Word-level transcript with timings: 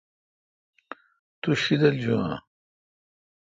تو 1.41 1.49
شیدل 1.61 1.95
جون 2.03 2.21
آں؟ 2.31 2.39